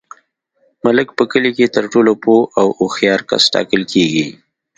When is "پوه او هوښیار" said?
2.23-3.21